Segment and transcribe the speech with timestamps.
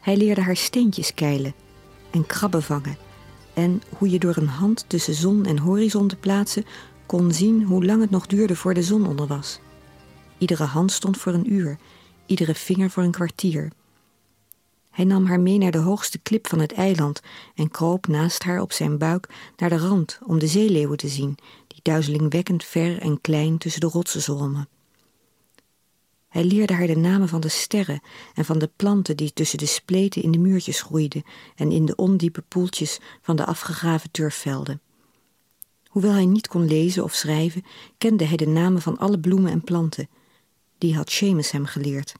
[0.00, 1.54] Hij leerde haar steentjes keilen
[2.10, 2.96] en krabben vangen
[3.54, 6.64] en hoe je door een hand tussen zon en horizon te plaatsen
[7.06, 9.60] kon zien hoe lang het nog duurde voor de zon onder was.
[10.38, 11.78] Iedere hand stond voor een uur,
[12.26, 13.72] iedere vinger voor een kwartier.
[14.90, 17.20] Hij nam haar mee naar de hoogste klip van het eiland
[17.54, 21.38] en kroop naast haar op zijn buik naar de rand om de zeeleeuwen te zien,
[21.66, 24.68] die duizelingwekkend ver en klein tussen de rotsen zwommen.
[26.30, 28.02] Hij leerde haar de namen van de sterren
[28.34, 31.24] en van de planten die tussen de spleten in de muurtjes groeiden
[31.56, 34.80] en in de ondiepe poeltjes van de afgegraven turfvelden.
[35.88, 37.64] Hoewel hij niet kon lezen of schrijven,
[37.98, 40.08] kende hij de namen van alle bloemen en planten.
[40.78, 42.14] Die had Seamus hem geleerd.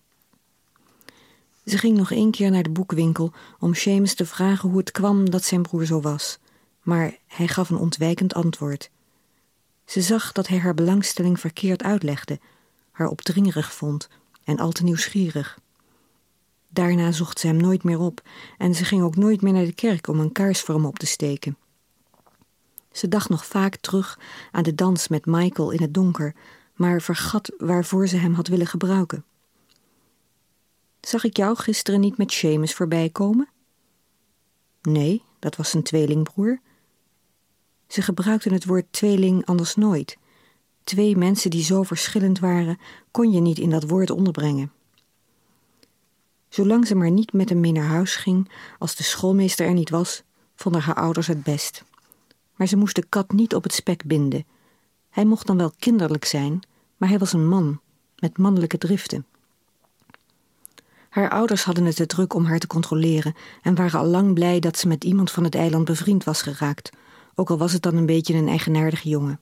[1.64, 5.30] Ze ging nog één keer naar de boekwinkel om Seamus te vragen hoe het kwam
[5.30, 6.38] dat zijn broer zo was,
[6.83, 8.91] maar hij gaf een ontwijkend antwoord.
[9.84, 12.38] Ze zag dat hij haar belangstelling verkeerd uitlegde,
[13.00, 14.09] haar opdringerig vond
[14.45, 15.58] en al te nieuwsgierig.
[16.68, 18.22] Daarna zocht ze hem nooit meer op
[18.58, 20.98] en ze ging ook nooit meer naar de kerk om een kaars voor hem op
[20.98, 21.56] te steken.
[22.92, 24.19] Ze dacht nog vaak terug
[24.50, 26.34] aan de dans met Michael in het donker,
[26.75, 29.25] maar vergat waarvoor ze hem had willen gebruiken.
[31.00, 33.48] Zag ik jou gisteren niet met Seamus voorbij komen?
[34.82, 36.60] Nee, dat was zijn tweelingbroer.
[37.86, 40.16] Ze gebruikten het woord tweeling anders nooit.
[40.84, 42.78] Twee mensen die zo verschillend waren,
[43.11, 44.73] kon je niet in dat woord onderbrengen.
[46.48, 49.91] Zolang ze maar niet met hem mee naar huis ging, als de schoolmeester er niet
[49.91, 50.22] was,
[50.55, 51.84] vonden haar ouders het best.
[52.56, 54.45] Maar ze moest de kat niet op het spek binden.
[55.11, 56.61] Hij mocht dan wel kinderlijk zijn,
[56.97, 57.81] maar hij was een man,
[58.19, 59.27] met mannelijke driften.
[61.09, 64.61] Haar ouders hadden het te druk om haar te controleren en waren al lang blij
[64.61, 66.91] dat ze met iemand van het eiland bevriend was geraakt,
[67.34, 69.41] ook al was het dan een beetje een eigenaardige jongen.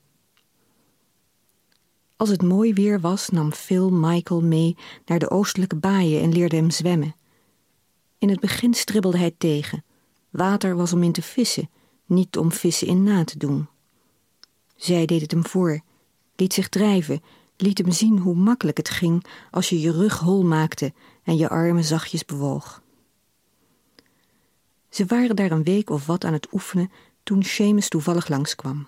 [2.19, 6.55] Als het mooi weer was, nam Phil Michael mee naar de oostelijke baaien en leerde
[6.55, 7.15] hem zwemmen.
[8.17, 9.83] In het begin stribbelde hij tegen.
[10.29, 11.69] Water was om in te vissen,
[12.05, 13.67] niet om vissen in na te doen.
[14.75, 15.81] Zij deed het hem voor,
[16.35, 17.21] liet zich drijven,
[17.57, 20.93] liet hem zien hoe makkelijk het ging als je je rug hol maakte
[21.23, 22.81] en je armen zachtjes bewoog.
[24.89, 26.91] Ze waren daar een week of wat aan het oefenen
[27.23, 28.87] toen Seamus toevallig langskwam.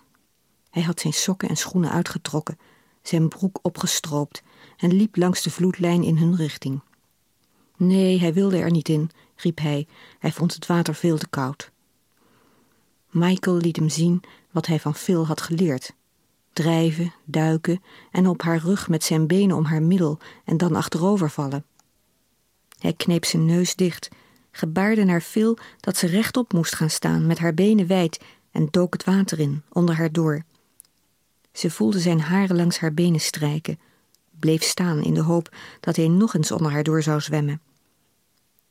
[0.69, 2.58] Hij had zijn sokken en schoenen uitgetrokken,
[3.01, 4.44] zijn broek opgestroopt
[4.78, 6.81] en liep langs de vloedlijn in hun richting.
[7.78, 9.88] Nee, hij wilde er niet in, riep hij.
[10.19, 11.72] Hij vond het water veel te koud.
[13.09, 15.94] Michael liet hem zien wat hij van Phil had geleerd.
[16.53, 17.81] Drijven, duiken
[18.12, 21.66] en op haar rug met zijn benen om haar middel en dan achterover vallen.
[22.79, 24.09] Hij kneep zijn neus dicht,
[24.51, 28.94] gebaarde naar Phil dat ze rechtop moest gaan staan met haar benen wijd en dook
[28.94, 30.44] het water in, onder haar door.
[31.51, 33.79] Ze voelde zijn haren langs haar benen strijken,
[34.39, 37.62] bleef staan in de hoop dat hij nog eens onder haar door zou zwemmen.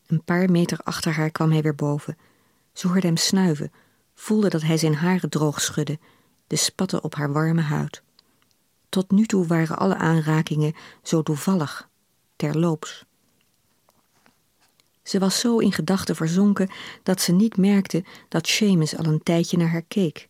[0.07, 2.19] Een paar meter achter haar kwam hij weer boven.
[2.73, 3.73] Ze hoorde hem snuiven,
[4.15, 5.99] voelde dat hij zijn haren droog schudde,
[6.47, 8.03] de spatten op haar warme huid.
[8.89, 11.89] Tot nu toe waren alle aanrakingen zo toevallig,
[12.37, 13.05] terloops.
[15.03, 16.71] Ze was zo in gedachten verzonken
[17.03, 20.29] dat ze niet merkte dat Seamus al een tijdje naar haar keek.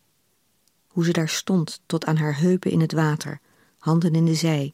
[0.91, 3.39] Hoe ze daar stond tot aan haar heupen in het water,
[3.77, 4.73] handen in de zij,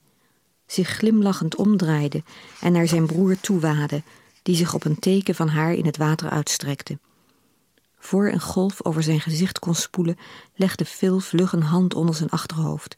[0.65, 2.23] zich glimlachend omdraaide
[2.61, 4.03] en naar zijn broer toewaadde,
[4.43, 6.99] die zich op een teken van haar in het water uitstrekte.
[7.99, 10.17] Voor een golf over zijn gezicht kon spoelen,
[10.55, 12.95] legde Phil vlug een hand onder zijn achterhoofd,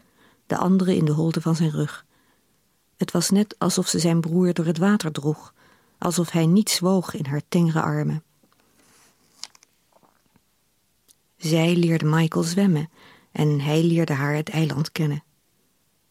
[0.47, 2.05] de andere in de holte van zijn rug.
[2.97, 5.53] Het was net alsof ze zijn broer door het water droeg,
[5.97, 8.23] alsof hij niet zwoog in haar tengere armen.
[11.39, 12.89] Zij leerde Michael zwemmen
[13.31, 15.23] en hij leerde haar het eiland kennen.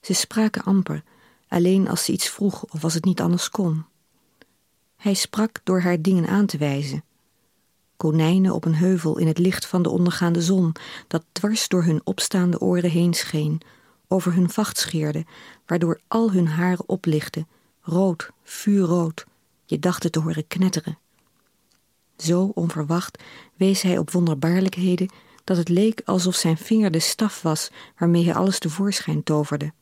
[0.00, 1.03] Ze spraken amper,
[1.49, 3.84] alleen als ze iets vroeg of als het niet anders kon.
[4.97, 7.05] Hij sprak door haar dingen aan te wijzen.
[7.97, 10.72] Konijnen op een heuvel in het licht van de ondergaande zon,
[11.06, 13.60] dat dwars door hun opstaande oren heen scheen,
[14.06, 15.25] over hun vacht scheerde,
[15.66, 17.49] waardoor al hun haren oplichtten,
[17.81, 19.27] rood, vuurrood,
[19.65, 20.99] je dacht het te horen knetteren.
[22.18, 23.22] Zo onverwacht
[23.56, 25.09] wees hij op wonderbaarlijkheden
[25.44, 29.72] dat het leek alsof zijn vinger de staf was waarmee hij alles tevoorschijn toverde.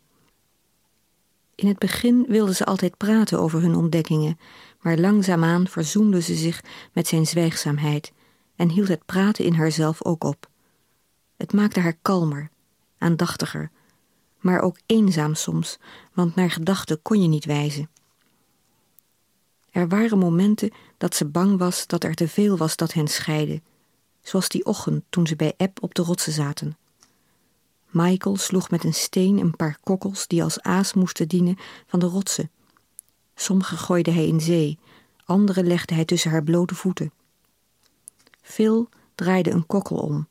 [1.55, 4.39] In het begin wilden ze altijd praten over hun ontdekkingen,
[4.81, 8.13] maar langzaamaan verzoende ze zich met zijn zwijgzaamheid
[8.57, 10.49] en hield het praten in haarzelf ook op.
[11.37, 12.51] Het maakte haar kalmer,
[12.99, 13.71] aandachtiger,
[14.41, 15.79] maar ook eenzaam soms,
[16.15, 17.91] want naar gedachten kon je niet wijzen.
[19.71, 23.63] Er waren momenten dat ze bang was dat er te veel was dat hen scheidde,
[24.23, 26.77] zoals die ochtend toen ze bij Eb op de rotsen zaten.
[27.87, 32.07] Michael sloeg met een steen een paar kokkels die als aas moesten dienen van de
[32.07, 32.51] rotsen.
[33.35, 34.79] Sommige gooide hij in zee,
[35.25, 37.13] andere legde hij tussen haar blote voeten.
[38.43, 40.29] Phil draaide een kokkel om,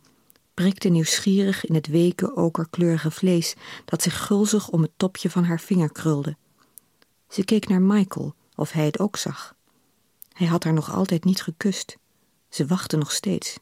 [0.54, 5.60] prikte nieuwsgierig in het weken okerkleurige vlees dat zich gulzig om het topje van haar
[5.60, 6.36] vinger krulde.
[7.30, 9.55] Ze keek naar Michael, of hij het ook zag.
[10.36, 11.98] Hij had haar nog altijd niet gekust.
[12.50, 13.60] Ze wachtte nog steeds.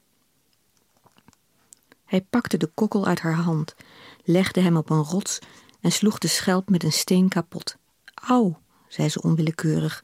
[2.05, 3.75] Hij pakte de kokkel uit haar hand,
[4.23, 5.39] legde hem op een rots
[5.81, 7.77] en sloeg de schelp met een steen kapot.
[8.13, 8.55] Au,
[8.87, 10.03] zei ze onwillekeurig,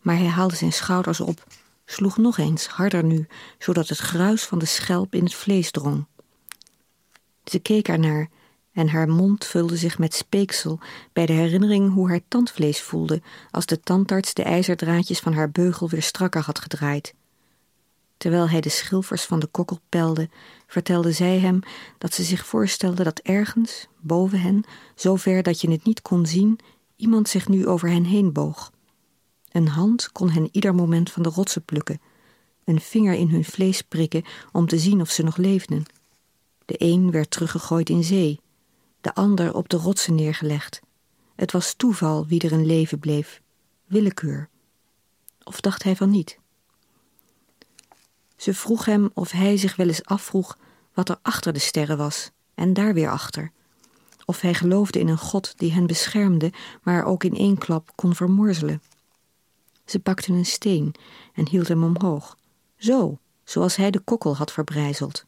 [0.00, 1.44] maar hij haalde zijn schouders op,
[1.84, 3.26] sloeg nog eens, harder nu,
[3.58, 6.06] zodat het gruis van de schelp in het vlees drong.
[7.44, 8.28] Ze keek ernaar
[8.76, 10.78] en haar mond vulde zich met speeksel
[11.12, 15.88] bij de herinnering hoe haar tandvlees voelde als de tandarts de ijzerdraadjes van haar beugel
[15.88, 17.14] weer strakker had gedraaid.
[18.16, 20.28] Terwijl hij de schilfers van de kokkel pelde,
[20.66, 21.60] vertelde zij hem
[21.98, 24.64] dat ze zich voorstelde dat ergens, boven hen,
[24.94, 26.58] zo ver dat je het niet kon zien,
[26.96, 28.72] iemand zich nu over hen heen boog.
[29.52, 32.00] Een hand kon hen ieder moment van de rotsen plukken,
[32.64, 35.84] een vinger in hun vlees prikken om te zien of ze nog leefden.
[36.64, 38.40] De een werd teruggegooid in zee,
[39.06, 40.80] de ander op de rotsen neergelegd.
[41.36, 43.40] Het was toeval wie er in leven bleef,
[43.84, 44.48] willekeur.
[45.42, 46.38] Of dacht hij van niet?
[48.36, 50.58] Ze vroeg hem of hij zich wel eens afvroeg
[50.94, 53.52] wat er achter de sterren was en daar weer achter.
[54.24, 58.14] Of hij geloofde in een God die hen beschermde, maar ook in één klap kon
[58.14, 58.82] vermorzelen.
[59.84, 60.94] Ze pakte een steen
[61.34, 62.36] en hield hem omhoog,
[62.76, 65.24] zo, zoals hij de kokkel had verbrijzeld.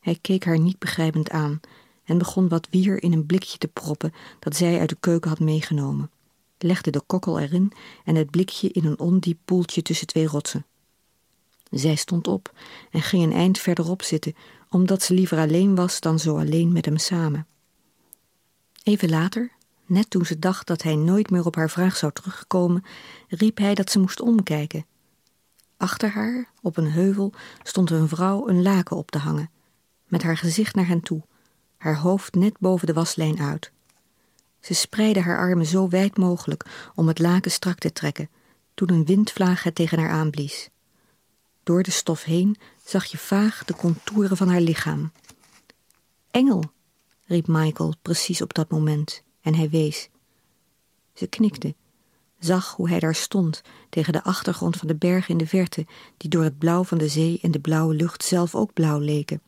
[0.00, 1.60] Hij keek haar niet begrijpend aan
[2.06, 5.40] en begon wat wier in een blikje te proppen dat zij uit de keuken had
[5.40, 6.10] meegenomen,
[6.58, 7.72] legde de kokkel erin
[8.04, 10.66] en het blikje in een ondiep poeltje tussen twee rotsen.
[11.70, 12.52] Zij stond op
[12.90, 14.34] en ging een eind verderop zitten,
[14.70, 17.46] omdat ze liever alleen was dan zo alleen met hem samen.
[18.82, 19.52] Even later,
[19.86, 22.84] net toen ze dacht dat hij nooit meer op haar vraag zou terugkomen,
[23.28, 24.86] riep hij dat ze moest omkijken.
[25.76, 27.32] Achter haar, op een heuvel,
[27.62, 29.50] stond een vrouw een laken op te hangen,
[30.06, 31.22] met haar gezicht naar hen toe,
[31.86, 33.72] haar hoofd net boven de waslijn uit.
[34.60, 38.30] Ze spreidde haar armen zo wijd mogelijk om het laken strak te trekken,
[38.74, 40.70] toen een windvlaag het tegen haar aanblies.
[41.62, 45.12] Door de stof heen zag je vaag de contouren van haar lichaam.
[46.30, 46.62] Engel,
[47.26, 50.08] riep Michael precies op dat moment en hij wees.
[51.14, 51.74] Ze knikte,
[52.38, 55.86] zag hoe hij daar stond tegen de achtergrond van de bergen in de verte,
[56.16, 59.40] die door het blauw van de zee en de blauwe lucht zelf ook blauw leken.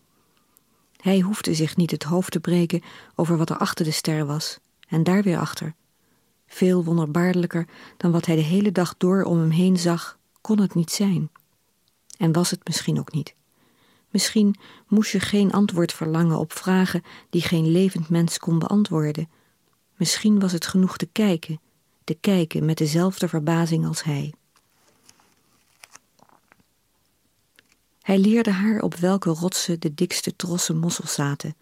[0.99, 2.83] Hij hoefde zich niet het hoofd te breken
[3.15, 4.59] over wat er achter de ster was,
[4.89, 5.75] en daar weer achter.
[6.47, 7.67] Veel wonderbaarlijker
[7.97, 11.31] dan wat hij de hele dag door om hem heen zag, kon het niet zijn.
[12.17, 13.35] En was het misschien ook niet.
[14.11, 14.57] Misschien
[14.87, 19.29] moest je geen antwoord verlangen op vragen die geen levend mens kon beantwoorden.
[19.97, 21.61] Misschien was het genoeg te kijken,
[22.05, 24.35] te kijken met dezelfde verbazing als hij.
[28.09, 31.55] Hij leerde haar op welke rotsen de dikste trossen mossels zaten.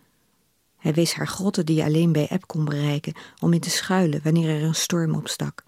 [0.76, 4.20] Hij wees haar grotten die je alleen bij eb kon bereiken om in te schuilen
[4.22, 5.64] wanneer er een storm opstak.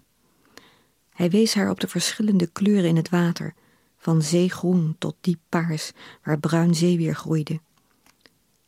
[1.09, 3.53] Hij wees haar op de verschillende kleuren in het water
[3.97, 5.91] van zeegroen tot diep paars,
[6.23, 7.59] waar bruin zeewier groeide.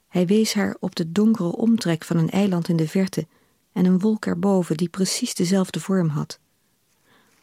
[0.07, 3.27] Hij wees haar op de donkere omtrek van een eiland in de verte
[3.71, 6.39] en een wolk erboven die precies dezelfde vorm had.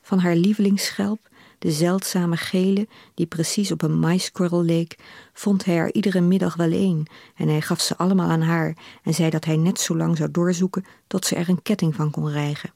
[0.02, 1.27] Van haar lievelingsschelp,
[1.58, 4.96] de zeldzame gele die precies op een maiskorrel leek,
[5.32, 9.14] vond hij er iedere middag wel een en hij gaf ze allemaal aan haar en
[9.14, 12.30] zei dat hij net zo lang zou doorzoeken tot ze er een ketting van kon
[12.30, 12.72] rijgen.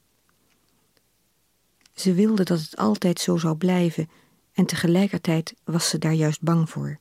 [1.93, 4.09] Ze wilde dat het altijd zo zou blijven
[4.53, 6.99] en tegelijkertijd was ze daar juist bang voor.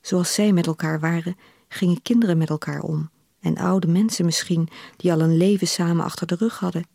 [0.00, 1.36] Zoals zij met elkaar waren,
[1.68, 6.26] gingen kinderen met elkaar om en oude mensen misschien die al een leven samen achter
[6.26, 6.86] de rug hadden.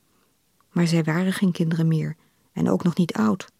[0.71, 2.15] Maar zij waren geen kinderen meer
[2.53, 3.53] en ook nog niet oud.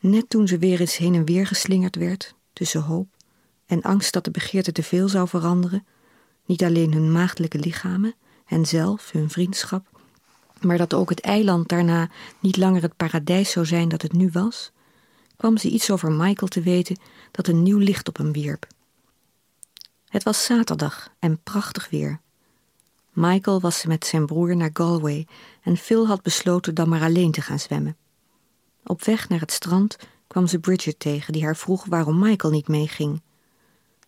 [0.00, 3.08] Net toen ze weer eens heen en weer geslingerd werd, tussen hoop
[3.66, 5.86] en angst dat de begeerte te veel zou veranderen,
[6.46, 8.14] niet alleen hun maagdelijke lichamen,
[8.46, 10.00] en zelf, hun vriendschap,
[10.60, 14.30] maar dat ook het eiland daarna niet langer het paradijs zou zijn dat het nu
[14.32, 14.70] was,
[15.36, 17.00] kwam ze iets over Michael te weten
[17.30, 18.66] dat een nieuw licht op hem wierp.
[20.08, 22.20] Het was zaterdag en prachtig weer.
[23.12, 25.26] Michael was met zijn broer naar Galway
[25.62, 27.96] en Phil had besloten dan maar alleen te gaan zwemmen.
[28.88, 32.68] Op weg naar het strand kwam ze Bridget tegen, die haar vroeg waarom Michael niet
[32.68, 33.22] meeging.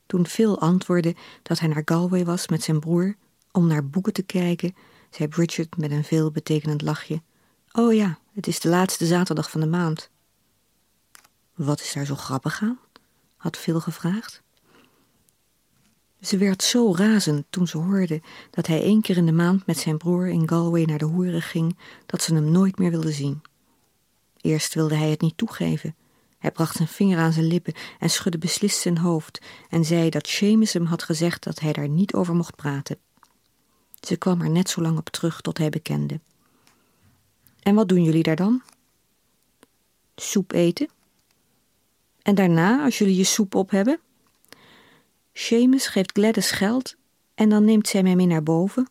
[0.07, 3.17] Toen Phil antwoordde dat hij naar Galway was met zijn broer
[3.53, 4.75] om naar boeken te kijken,
[5.11, 7.23] zei Bridget met een veelbetekenend lachje.
[7.73, 10.11] Oh ja, het is de laatste zaterdag van de maand.
[11.55, 12.79] Wat is daar zo grappig aan?
[13.37, 14.43] had Phil gevraagd.
[16.21, 19.79] Ze werd zo razend toen ze hoorde dat hij één keer in de maand met
[19.79, 23.43] zijn broer in Galway naar de hoeren ging, dat ze hem nooit meer wilde zien.
[24.41, 25.95] Eerst wilde hij het niet toegeven.
[26.39, 30.27] Hij bracht zijn vinger aan zijn lippen en schudde beslist zijn hoofd en zei dat
[30.27, 32.99] Seamus hem had gezegd dat hij daar niet over mocht praten.
[34.01, 36.21] Ze kwam er net zo lang op terug tot hij bekende.
[37.63, 38.63] En wat doen jullie daar dan?
[40.17, 40.89] Soep eten.
[42.23, 44.01] En daarna, als jullie je soep op hebben?
[45.33, 46.97] Seamus geeft Gladys geld
[47.35, 48.91] en dan neemt zij mij mee naar boven.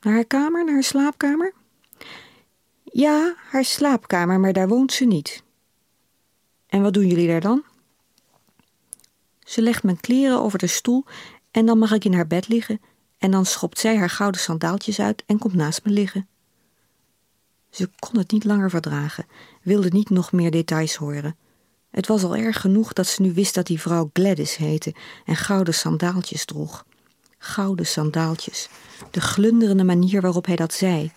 [0.00, 1.54] Naar haar kamer, naar haar slaapkamer?
[2.96, 5.42] Ja, haar slaapkamer, maar daar woont ze niet.
[6.66, 7.62] En wat doen jullie daar dan?
[9.40, 11.04] Ze legt mijn kleren over de stoel
[11.50, 12.80] en dan mag ik in haar bed liggen
[13.18, 16.28] en dan schopt zij haar gouden sandaaltjes uit en komt naast me liggen.
[17.70, 19.26] Ze kon het niet langer verdragen,
[19.62, 21.36] wilde niet nog meer details horen.
[21.90, 25.36] Het was al erg genoeg dat ze nu wist dat die vrouw Gladys heette en
[25.36, 26.86] gouden sandaaltjes droeg.
[27.38, 28.68] Gouden sandaaltjes,
[29.10, 31.12] de glunderende manier waarop hij dat zei.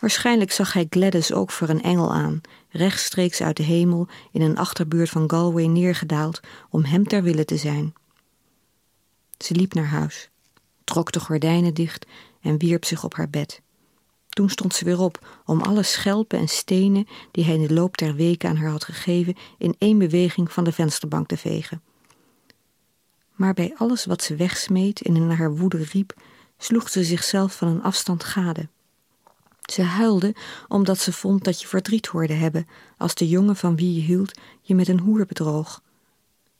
[0.00, 4.56] Waarschijnlijk zag hij Gladys ook voor een engel aan, rechtstreeks uit de hemel in een
[4.56, 6.40] achterbuurt van Galway neergedaald
[6.70, 7.92] om hem ter wille te zijn.
[9.38, 10.30] Ze liep naar huis,
[10.84, 12.06] trok de gordijnen dicht
[12.40, 13.60] en wierp zich op haar bed.
[14.28, 17.96] Toen stond ze weer op om alle schelpen en stenen die hij in de loop
[17.96, 21.82] der weken aan haar had gegeven in één beweging van de vensterbank te vegen.
[23.34, 26.14] Maar bij alles wat ze wegsmeet en in haar woede riep,
[26.58, 28.68] sloeg ze zichzelf van een afstand gade.
[29.70, 30.34] Ze huilde
[30.68, 34.38] omdat ze vond dat je verdriet hoorde hebben als de jongen van wie je hield
[34.60, 35.82] je met een hoer bedroog.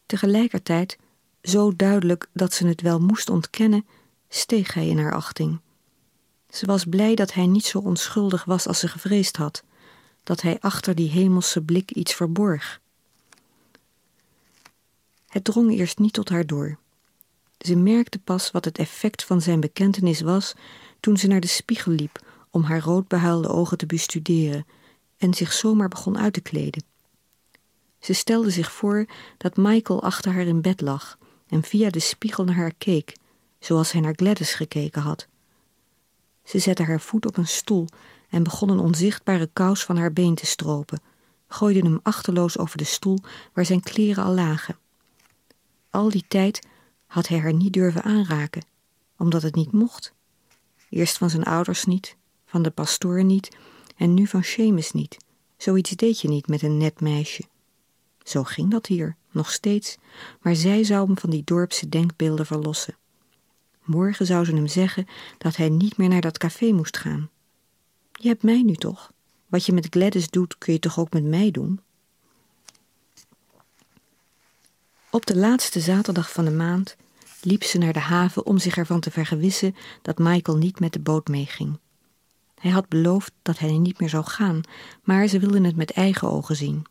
[0.06, 0.98] Tegelijkertijd,
[1.42, 3.86] zo duidelijk dat ze het wel moest ontkennen,
[4.28, 5.60] steeg hij in haar achting.
[6.48, 9.62] Ze was blij dat hij niet zo onschuldig was als ze gevreesd had,
[10.22, 12.80] dat hij achter die hemelse blik iets verborg.
[15.28, 16.78] Het drong eerst niet tot haar door.
[17.58, 20.54] Ze merkte pas wat het effect van zijn bekentenis was
[21.00, 24.66] toen ze naar de spiegel liep om haar roodbehuilde ogen te bestuderen
[25.16, 26.84] en zich zomaar begon uit te kleden.
[27.98, 32.44] Ze stelde zich voor dat Michael achter haar in bed lag en via de spiegel
[32.44, 33.16] naar haar keek,
[33.58, 35.28] zoals hij naar Gladys gekeken had.
[36.44, 37.86] Ze zette haar voet op een stoel
[38.28, 41.02] en begon een onzichtbare kous van haar been te stropen,
[41.48, 43.18] gooide hem achterloos over de stoel
[43.52, 44.78] waar zijn kleren al lagen.
[45.90, 46.66] Al die tijd
[47.06, 48.64] had hij haar niet durven aanraken,
[49.16, 50.12] omdat het niet mocht.
[50.88, 52.16] Eerst van zijn ouders niet,
[52.50, 53.56] van de pastoor niet
[53.96, 55.16] en nu van Seamus niet.
[55.56, 57.42] Zoiets deed je niet met een net meisje.
[58.22, 59.96] Zo ging dat hier, nog steeds,
[60.40, 62.96] maar zij zou hem van die dorpse denkbeelden verlossen.
[63.84, 65.06] Morgen zou ze hem zeggen
[65.38, 67.30] dat hij niet meer naar dat café moest gaan.
[68.12, 69.12] Je hebt mij nu toch?
[69.46, 71.80] Wat je met Gladys doet, kun je toch ook met mij doen?
[75.10, 76.96] Op de laatste zaterdag van de maand
[77.40, 81.00] liep ze naar de haven om zich ervan te vergewissen dat Michael niet met de
[81.00, 81.78] boot meeging.
[82.60, 84.60] Hij had beloofd dat hij niet meer zou gaan,
[85.02, 86.84] maar ze wilde het met eigen ogen zien.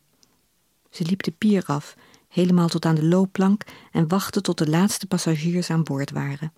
[0.90, 1.96] Ze liep de pier af,
[2.28, 6.52] helemaal tot aan de loopplank en wachtte tot de laatste passagiers aan boord waren.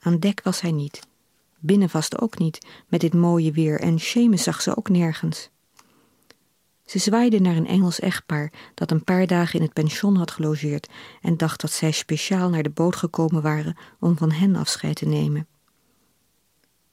[0.00, 1.00] Aan dek was hij niet.
[1.58, 5.50] Binnen vast ook niet, met dit mooie weer, en Seamus zag ze ook nergens.
[6.84, 10.88] Ze zwaaide naar een Engels echtpaar dat een paar dagen in het pension had gelogeerd
[11.20, 15.06] en dacht dat zij speciaal naar de boot gekomen waren om van hen afscheid te
[15.06, 15.46] nemen.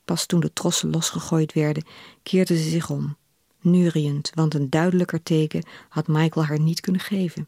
[0.08, 1.86] Pas toen de trossen losgegooid werden,
[2.24, 3.18] keerde ze zich om,
[3.62, 7.48] neuriënd, want een duidelijker teken had Michael haar niet kunnen geven.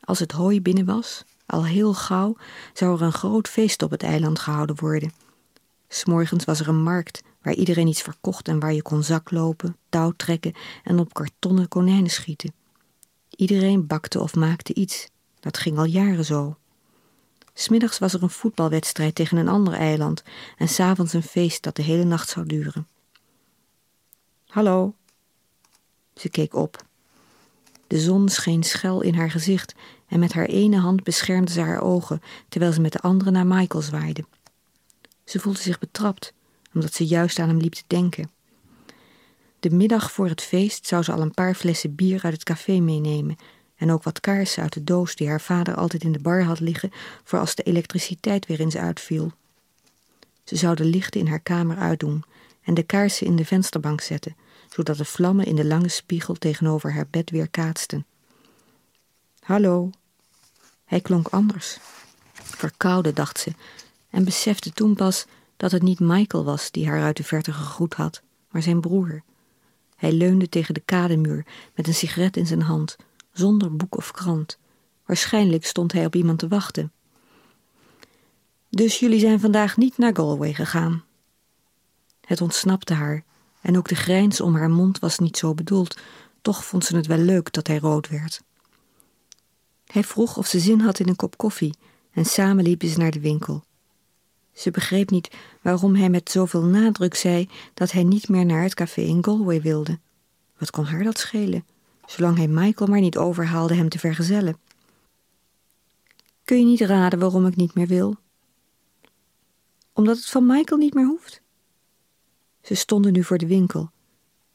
[0.00, 2.36] Als het hooi binnen was, al heel gauw,
[2.72, 5.12] zou er een groot feest op het eiland gehouden worden.
[5.88, 10.12] S'morgens was er een markt waar iedereen iets verkocht en waar je kon zaklopen, touw
[10.16, 12.54] trekken en op kartonnen konijnen schieten.
[13.30, 15.08] Iedereen bakte of maakte iets.
[15.40, 16.56] Dat ging al jaren zo.
[17.54, 20.22] Smiddags was er een voetbalwedstrijd tegen een ander eiland
[20.56, 22.88] en s'avonds een feest dat de hele nacht zou duren.
[24.46, 24.94] Hallo.
[26.14, 26.84] Ze keek op.
[27.86, 29.74] De zon scheen schel in haar gezicht
[30.06, 33.46] en met haar ene hand beschermde ze haar ogen terwijl ze met de andere naar
[33.46, 34.24] Michael zwaaide.
[35.24, 36.32] Ze voelde zich betrapt,
[36.74, 38.30] omdat ze juist aan hem liep te denken.
[39.60, 42.78] De middag voor het feest zou ze al een paar flessen bier uit het café
[42.78, 43.36] meenemen
[43.82, 46.60] en ook wat kaarsen uit de doos die haar vader altijd in de bar had
[46.60, 46.90] liggen
[47.24, 49.32] voor als de elektriciteit weer eens uitviel.
[50.44, 52.24] Ze zou de lichten in haar kamer uitdoen
[52.62, 54.36] en de kaarsen in de vensterbank zetten,
[54.68, 58.06] zodat de vlammen in de lange spiegel tegenover haar bed weer kaatsten.
[59.40, 59.90] Hallo.
[60.84, 61.78] Hij klonk anders.
[62.32, 63.52] Verkouden, dacht ze,
[64.10, 67.94] en besefte toen pas dat het niet Michael was die haar uit de verte gegroet
[67.94, 69.22] had, maar zijn broer.
[69.96, 72.96] Hij leunde tegen de kademuur met een sigaret in zijn hand,
[73.32, 74.58] zonder boek of krant.
[75.06, 76.92] Waarschijnlijk stond hij op iemand te wachten.
[78.68, 81.04] Dus jullie zijn vandaag niet naar Galway gegaan?
[82.20, 83.24] Het ontsnapte haar,
[83.60, 85.98] En ook de grijns om haar mond was niet zo bedoeld,
[86.40, 88.42] toch vond ze het wel leuk dat hij rood werd.
[89.84, 91.74] Hij vroeg of ze zin had in een kop koffie
[92.10, 93.64] en samen liepen ze naar de winkel.
[94.52, 98.74] Ze begreep niet waarom hij met zoveel nadruk zei dat hij niet meer naar het
[98.74, 99.98] café in Galway wilde.
[100.58, 101.64] Wat kon haar dat schelen,
[102.06, 104.56] zolang hij Michael maar niet overhaalde hem te vergezellen?
[106.44, 108.16] Kun je niet raden waarom ik niet meer wil?
[109.92, 111.42] Omdat het van Michael niet meer hoeft?
[112.62, 113.90] Ze stonden nu voor de winkel.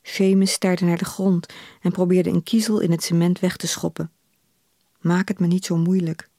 [0.01, 4.11] Seamus staarde naar de grond en probeerde een kiezel in het cement weg te schoppen.
[4.99, 6.29] Maak het me niet zo moeilijk.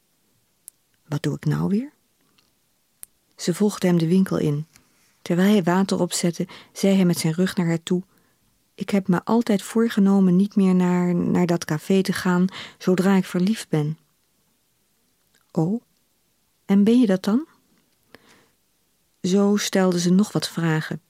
[1.06, 1.92] Wat doe ik nou weer?
[3.36, 4.66] Ze volgde hem de winkel in.
[5.22, 8.02] Terwijl hij water opzette, zei hij met zijn rug naar haar toe:
[8.78, 12.46] Ik heb me altijd voorgenomen niet meer naar, naar dat café te gaan
[12.78, 13.98] zodra ik verliefd ben.
[15.52, 15.82] Oh,
[16.64, 17.46] en ben je dat dan?
[19.22, 21.00] Zo stelde ze nog wat vragen.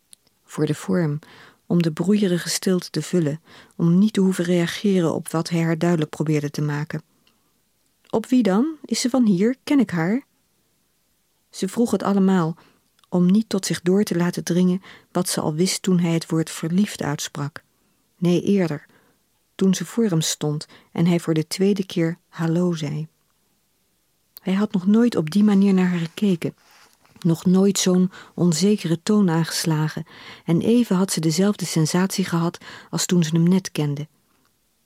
[0.45, 1.19] Voor de vorm,
[1.67, 3.41] om de broeierige stilte te vullen,
[3.77, 7.03] om niet te hoeven reageren op wat hij haar duidelijk probeerde te maken.
[8.11, 8.77] Op wie dan?
[8.85, 9.57] Is ze van hier?
[9.65, 10.25] Ken ik haar?
[11.51, 12.57] Ze vroeg het allemaal,
[13.09, 16.31] om niet tot zich door te laten dringen wat ze al wist toen hij het
[16.31, 17.63] woord verliefd uitsprak.
[18.19, 18.87] Nee, eerder,
[19.55, 23.09] toen ze voor hem stond en hij voor de tweede keer hallo zei.
[24.43, 26.55] Hij had nog nooit op die manier naar haar gekeken,
[27.21, 30.07] nog nooit zo'n onzekere toon aangeslagen,
[30.45, 32.59] en even had ze dezelfde sensatie gehad
[32.91, 34.09] als toen ze hem net kende.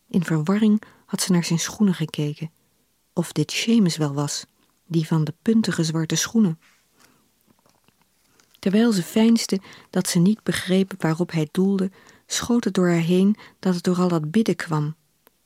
[0.08, 2.50] In verwarring had ze naar zijn schoenen gekeken.
[3.12, 4.46] Of dit Seamus wel was,
[4.86, 6.58] die van de puntige zwarte schoenen.
[8.62, 11.90] Terwijl ze veinsde dat ze niet begreep waarop hij doelde,
[12.26, 14.94] schoot het door haar heen dat het door al dat bidden kwam.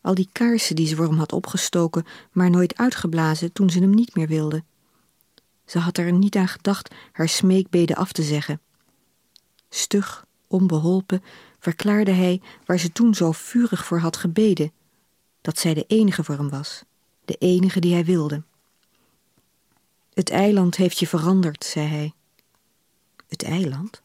[0.00, 3.90] Al die kaarsen die ze voor hem had opgestoken, maar nooit uitgeblazen toen ze hem
[3.90, 4.64] niet meer wilde.
[5.64, 8.60] Ze had er niet aan gedacht haar smeekbeden af te zeggen.
[9.68, 11.22] Stug, onbeholpen,
[11.58, 14.72] verklaarde hij waar ze toen zo vurig voor had gebeden,
[15.40, 16.82] dat zij de enige voor hem was,
[17.24, 18.42] de enige die hij wilde.
[20.14, 22.14] Het eiland heeft je veranderd, zei hij.
[23.28, 24.02] Het eiland?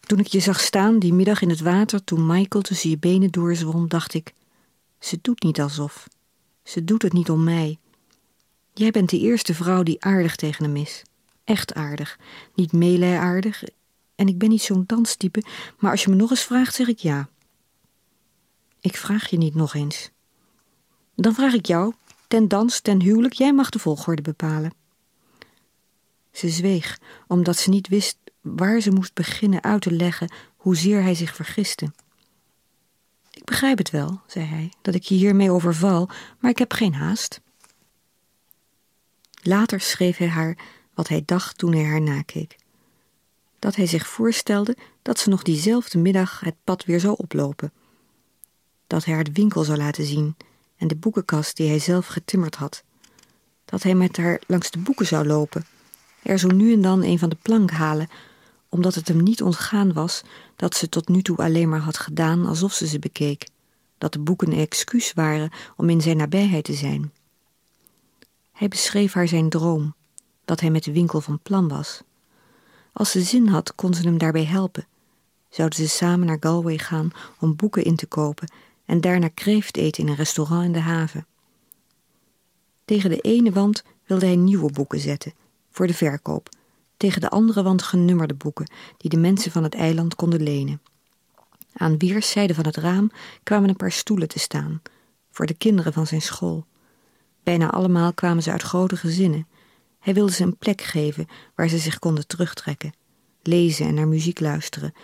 [0.00, 3.30] Toen ik je zag staan die middag in het water, toen Michael tussen je benen
[3.30, 4.32] doorzwom, dacht ik:
[4.98, 6.08] ze doet niet alsof.
[6.62, 7.78] Ze doet het niet om mij.
[8.74, 11.02] Jij bent de eerste vrouw die aardig tegen hem is.
[11.44, 12.18] Echt aardig.
[12.54, 13.62] Niet meelij aardig.
[14.14, 15.42] En ik ben niet zo'n danstype,
[15.78, 17.28] maar als je me nog eens vraagt, zeg ik ja.
[18.80, 20.10] Ik vraag je niet nog eens.
[21.14, 21.94] Dan vraag ik jou,
[22.28, 24.72] ten dans, ten huwelijk, jij mag de volgorde bepalen.
[26.36, 31.14] Ze zweeg, omdat ze niet wist waar ze moest beginnen uit te leggen hoezeer hij
[31.14, 31.92] zich vergiste.
[33.30, 36.94] Ik begrijp het wel, zei hij, dat ik je hiermee overval, maar ik heb geen
[36.94, 37.40] haast.
[39.42, 40.58] Later schreef hij haar
[40.94, 42.56] wat hij dacht toen hij haar nakeek.
[43.58, 47.72] Dat hij zich voorstelde dat ze nog diezelfde middag het pad weer zou oplopen.
[48.86, 50.36] Dat hij haar de winkel zou laten zien
[50.76, 52.82] en de boekenkast die hij zelf getimmerd had.
[53.64, 55.66] Dat hij met haar langs de boeken zou lopen,
[56.26, 58.08] er zo nu en dan een van de plank halen,
[58.68, 60.22] omdat het hem niet ontgaan was
[60.56, 63.48] dat ze tot nu toe alleen maar had gedaan alsof ze ze bekeek,
[63.98, 67.12] dat de boeken een excuus waren om in zijn nabijheid te zijn.
[68.52, 69.94] Hij beschreef haar zijn droom,
[70.44, 72.02] dat hij met de winkel van plan was.
[72.92, 74.86] Als ze zin had, kon ze hem daarbij helpen.
[75.50, 77.10] Zouden ze samen naar Galway gaan
[77.40, 78.52] om boeken in te kopen
[78.84, 81.26] en daarna kreeft eten in een restaurant in de haven.
[82.84, 85.32] Tegen de ene wand wilde hij nieuwe boeken zetten,
[85.76, 86.48] voor de verkoop,
[86.96, 90.80] tegen de andere wand genummerde boeken die de mensen van het eiland konden lenen.
[91.72, 93.10] Aan weerszijden van het raam
[93.42, 94.82] kwamen een paar stoelen te staan,
[95.30, 96.66] voor de kinderen van zijn school.
[97.42, 99.46] Bijna allemaal kwamen ze uit grote gezinnen.
[100.00, 102.94] Hij wilde ze een plek geven waar ze zich konden terugtrekken,
[103.42, 104.94] lezen en naar muziek luisteren,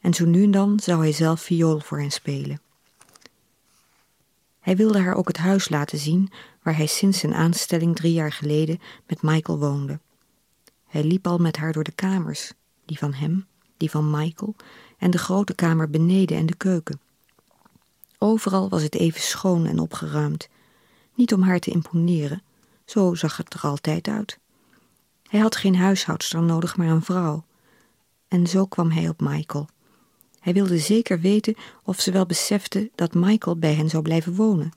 [0.00, 2.60] en zo nu en dan zou hij zelf viool voor hen spelen.
[4.60, 8.32] Hij wilde haar ook het huis laten zien waar hij sinds zijn aanstelling drie jaar
[8.32, 9.98] geleden met Michael woonde.
[10.92, 12.52] Hij liep al met haar door de kamers,
[12.84, 14.56] die van hem, die van Michael
[14.98, 17.00] en de grote kamer beneden en de keuken.
[18.18, 20.48] Overal was het even schoon en opgeruimd,
[21.14, 22.42] niet om haar te imponeren,
[22.84, 24.38] zo zag het er altijd uit.
[25.28, 27.44] Hij had geen huishoudster nodig, maar een vrouw.
[28.28, 29.68] En zo kwam hij op Michael.
[30.40, 34.72] Hij wilde zeker weten of ze wel besefte dat Michael bij hen zou blijven wonen.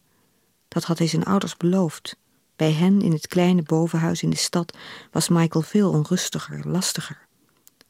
[0.68, 2.18] Dat had hij zijn ouders beloofd.
[2.56, 4.78] Bij hen in het kleine bovenhuis in de stad
[5.12, 7.28] was Michael veel onrustiger, lastiger.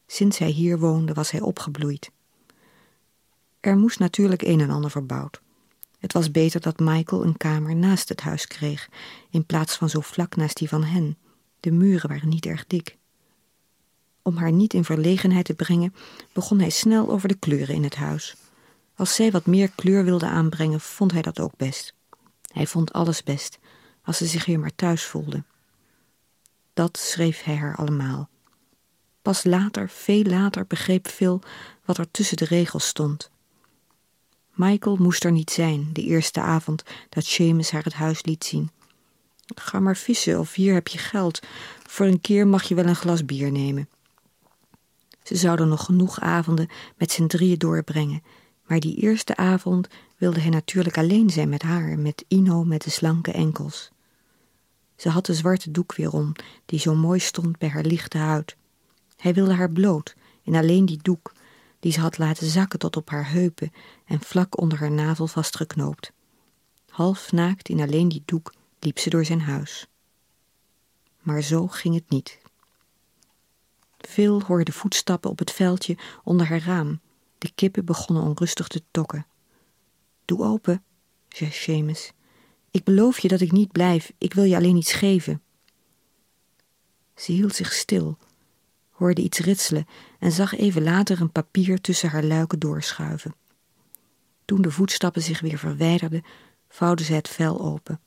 [0.07, 2.11] Sinds hij hier woonde was hij opgebloeid.
[3.59, 5.41] Er moest natuurlijk een en ander verbouwd.
[5.99, 8.89] Het was beter dat Michael een kamer naast het huis kreeg,
[9.29, 11.17] in plaats van zo vlak naast die van hen.
[11.59, 12.97] De muren waren niet erg dik.
[14.21, 15.95] Om haar niet in verlegenheid te brengen,
[16.33, 18.35] begon hij snel over de kleuren in het huis.
[18.95, 21.93] Als zij wat meer kleur wilde aanbrengen, vond hij dat ook best.
[22.51, 23.59] Hij vond alles best,
[24.05, 25.43] als ze zich weer maar thuis voelde.
[26.73, 28.29] Dat schreef hij haar allemaal.
[29.21, 31.41] Pas later, veel later, begreep Phil
[31.85, 33.31] wat er tussen de regels stond.
[34.53, 38.69] Michael moest er niet zijn, de eerste avond dat Seamus haar het huis liet zien.
[39.55, 41.39] Ga maar vissen of hier heb je geld.
[41.87, 43.89] Voor een keer mag je wel een glas bier nemen.
[45.23, 48.23] Ze zouden nog genoeg avonden met z'n drieën doorbrengen,
[48.65, 49.87] maar die eerste avond
[50.17, 53.91] wilde hij natuurlijk alleen zijn met haar, met Ino met de slanke enkels.
[54.95, 56.31] Ze had de zwarte doek weer om,
[56.65, 58.55] die zo mooi stond bij haar lichte huid.
[59.17, 61.33] Hij wilde haar bloot, in alleen die doek,
[61.79, 63.71] die ze had laten zakken tot op haar heupen
[64.05, 66.11] en vlak onder haar navel vastgeknoopt.
[66.89, 69.87] Half naakt in alleen die doek liep ze door zijn huis.
[71.21, 72.39] Maar zo ging het niet.
[73.97, 76.99] Veel hoorde voetstappen op het veldje onder haar raam.
[77.37, 79.25] De kippen begonnen onrustig te tokken.
[80.25, 80.83] Doe open,
[81.29, 82.11] zei Seamus.
[82.75, 84.11] Ik beloof je dat ik niet blijf.
[84.17, 85.41] Ik wil je alleen iets geven.
[87.15, 88.17] Ze hield zich stil,
[88.89, 89.87] hoorde iets ritselen
[90.19, 93.35] en zag even later een papier tussen haar luiken doorschuiven.
[94.45, 96.23] Toen de voetstappen zich weer verwijderden,
[96.69, 97.99] vouwde ze het vel open.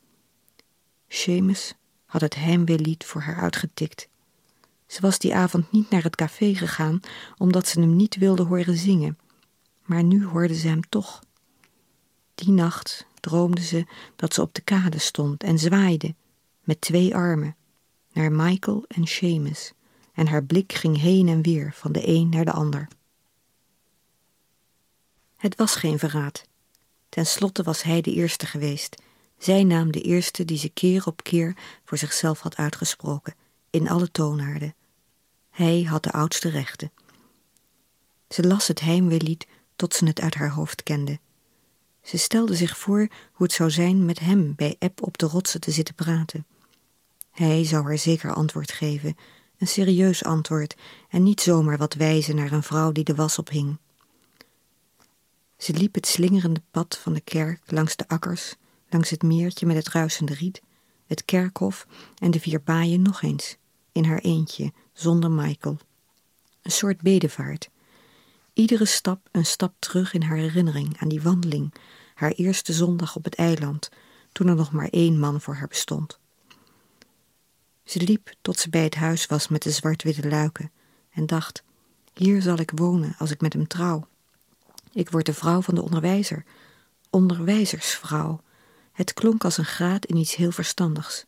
[1.08, 4.08] Seamus had het heimweelied voor haar uitgetikt.
[4.86, 7.00] Ze was die avond niet naar het café gegaan,
[7.38, 9.18] omdat ze hem niet wilde horen zingen.
[9.84, 11.22] Maar nu hoorde ze hem toch.
[12.34, 16.14] Die nacht droomde ze dat ze op de kade stond en zwaaide,
[16.64, 17.56] met twee armen,
[18.12, 19.72] naar Michael en Seamus,
[20.12, 22.88] en haar blik ging heen en weer van de een naar de ander.
[25.36, 26.44] Het was geen verraad.
[27.08, 29.02] Ten slotte was hij de eerste geweest.
[29.38, 33.34] Zij naam de eerste die ze keer op keer voor zichzelf had uitgesproken,
[33.70, 34.74] in alle toonaarden.
[35.50, 36.92] Hij had de oudste rechten.
[38.28, 41.18] Ze las het heimweelied tot ze het uit haar hoofd kende.
[42.02, 45.60] Ze stelde zich voor hoe het zou zijn met hem bij Eb op de rotsen
[45.60, 46.46] te zitten praten.
[47.30, 49.16] Hij zou haar zeker antwoord geven,
[49.58, 50.76] een serieus antwoord
[51.08, 53.76] en niet zomaar wat wijzen naar een vrouw die de was ophing.
[55.56, 58.54] Ze liep het slingerende pad van de kerk langs de akkers,
[58.88, 60.62] langs het meertje met het ruisende riet,
[61.06, 61.86] het kerkhof
[62.18, 63.56] en de vier baaien nog eens,
[63.92, 65.78] in haar eentje, zonder Michael.
[66.62, 67.70] Een soort bedevaart.
[68.58, 71.74] Iedere stap een stap terug in haar herinnering aan die wandeling,
[72.14, 73.88] haar eerste zondag op het eiland,
[74.32, 76.18] toen er nog maar één man voor haar bestond.
[77.84, 80.70] Ze liep tot ze bij het huis was met de zwart-witte luiken
[81.10, 81.62] en dacht,
[82.14, 84.08] hier zal ik wonen als ik met hem trouw.
[84.92, 86.44] Ik word de vrouw van de onderwijzer,
[87.10, 88.40] onderwijzersvrouw.
[88.92, 91.24] Het klonk als een graad in iets heel verstandigs.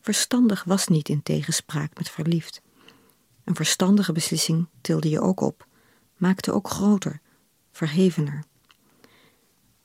[0.00, 2.62] Verstandig was niet in tegenspraak met verliefd.
[3.44, 5.66] Een verstandige beslissing tilde je ook op,
[6.22, 7.20] maakte ook groter,
[7.72, 8.44] verhevener.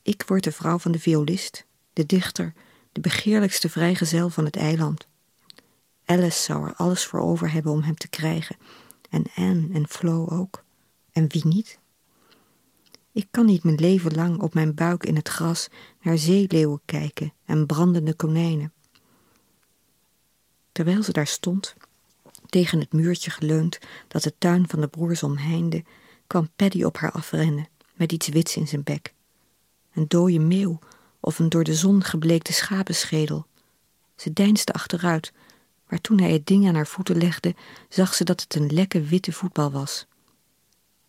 [0.02, 2.54] Ik word de vrouw van de violist, de dichter,
[2.92, 5.08] de begeerlijkste vrijgezel van het eiland.
[6.06, 8.56] Alice zou er alles voor over hebben om hem te krijgen,
[9.10, 10.64] en Anne en Flo ook.
[11.12, 11.80] En wie niet?
[13.12, 15.70] Ik kan niet mijn leven lang op mijn buik in het gras
[16.02, 18.74] naar zeeleeuwen kijken en brandende konijnen.
[20.72, 21.76] Terwijl ze daar stond,
[22.46, 25.84] tegen het muurtje geleund dat de tuin van de broers omheinde,
[26.28, 29.14] kwam Paddy op haar afrennen met iets wits in zijn bek.
[29.94, 30.80] Een dode meeuw
[31.20, 33.46] of een door de zon gebleekte schapenschedel.
[34.16, 35.34] Ze deinsde achteruit,
[35.88, 37.56] maar toen hij het ding aan haar voeten legde,
[37.90, 40.06] zag ze dat het een lekke witte voetbal was.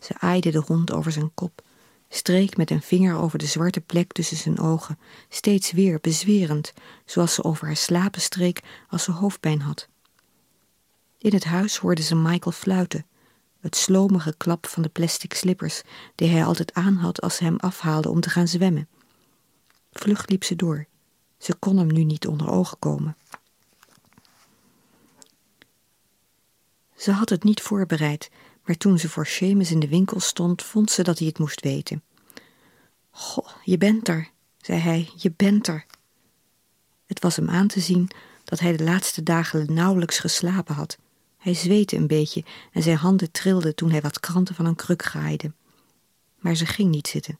[0.02, 1.62] Ze aaide de hond over zijn kop,
[2.08, 6.72] streek met een vinger over de zwarte plek tussen zijn ogen, steeds weer bezwerend,
[7.04, 9.88] zoals ze over haar slapen streek als ze hoofdpijn had.
[11.18, 13.06] In het huis hoorde ze Michael fluiten,
[13.60, 15.82] het slomige klap van de plastic slippers
[16.14, 18.88] die hij altijd aan had als ze hem afhaalde om te gaan zwemmen.
[19.92, 20.86] Vlug liep ze door.
[21.38, 23.16] Ze kon hem nu niet onder ogen komen.
[26.96, 28.30] Ze had het niet voorbereid,
[28.64, 31.60] maar toen ze voor Seamus in de winkel stond, vond ze dat hij het moest
[31.60, 32.02] weten.
[33.10, 35.86] Goh, je bent er, zei hij, je bent er.
[37.06, 38.10] Het was hem aan te zien
[38.44, 40.98] dat hij de laatste dagen nauwelijks geslapen had.
[41.38, 45.02] Hij zweette een beetje en zijn handen trilden toen hij wat kranten van een kruk
[45.04, 45.52] graaide.
[46.38, 47.38] Maar ze ging niet zitten.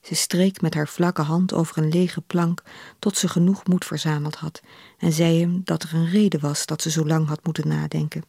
[0.00, 2.62] Ze streek met haar vlakke hand over een lege plank
[2.98, 4.60] tot ze genoeg moed verzameld had
[4.98, 8.24] en zei hem dat er een reden was dat ze zo lang had moeten nadenken.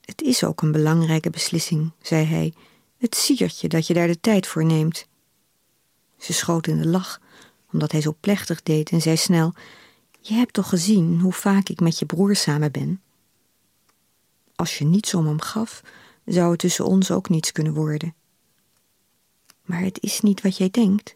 [0.00, 2.54] Het is ook een belangrijke beslissing, zei hij.
[2.98, 5.06] Het siert je dat je daar de tijd voor neemt.
[6.18, 7.20] Ze schoot in de lach,
[7.72, 9.54] omdat hij zo plechtig deed en zei snel:
[10.20, 13.00] Je hebt toch gezien hoe vaak ik met je broer samen ben?
[14.56, 15.82] Als je niets om hem gaf,
[16.24, 18.14] zou het tussen ons ook niets kunnen worden.
[19.64, 21.12] Maar het is niet wat jij denkt.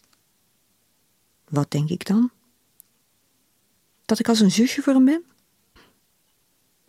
[1.49, 2.31] Wat denk ik dan?
[4.05, 5.25] Dat ik als een zusje voor hem ben?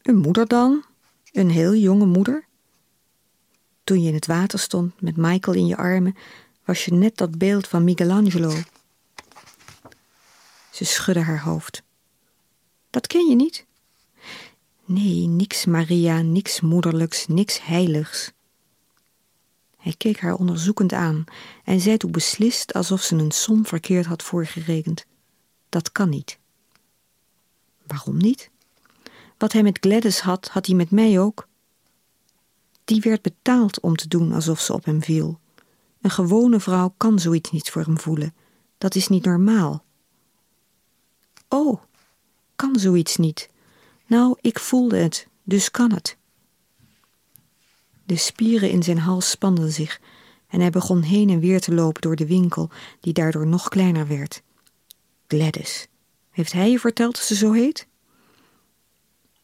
[0.01, 0.83] Een moeder dan?
[1.31, 2.47] Een heel jonge moeder?
[3.83, 6.15] Toen je in het water stond met Michael in je armen,
[6.65, 8.53] was je net dat beeld van Michelangelo.
[10.71, 11.83] Ze schudde haar hoofd.
[12.89, 13.65] Dat ken je niet?
[14.91, 18.31] Nee, niks Maria, niks moederlijks, niks heiligs.
[19.77, 21.23] Hij keek haar onderzoekend aan
[21.63, 25.05] en zei toen beslist alsof ze een som verkeerd had voorgerekend.
[25.69, 26.39] Dat kan niet.
[27.87, 28.49] Waarom niet?
[29.37, 31.47] Wat hij met Gladys had, had hij met mij ook.
[32.85, 35.39] Die werd betaald om te doen alsof ze op hem viel.
[36.01, 38.35] Een gewone vrouw kan zoiets niet voor hem voelen.
[38.77, 39.83] Dat is niet normaal.
[41.47, 41.81] Oh,
[42.55, 43.50] kan zoiets niet.
[44.11, 46.17] Nou, ik voelde het, dus kan het.
[48.03, 50.01] De spieren in zijn hals spanden zich
[50.47, 52.69] en hij begon heen en weer te lopen door de winkel,
[52.99, 54.41] die daardoor nog kleiner werd.
[55.27, 55.87] Gladys.
[56.31, 57.87] Heeft hij je verteld dat ze zo heet?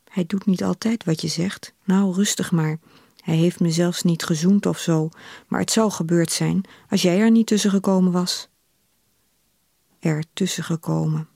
[0.10, 1.74] Hij doet niet altijd wat je zegt.
[1.84, 2.80] Nou, rustig maar.
[3.22, 5.10] Hij heeft me zelfs niet gezoend of zo,
[5.48, 8.50] maar het zou gebeurd zijn als jij er niet tussen gekomen was.
[10.00, 11.28] Er tussen gekomen,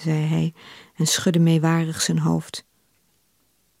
[0.00, 0.54] zei hij
[0.94, 2.64] en schudde meewarig zijn hoofd.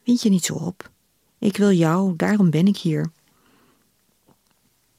[0.04, 0.90] Wind je niet zo op.
[1.38, 3.10] Ik wil jou, daarom ben ik hier.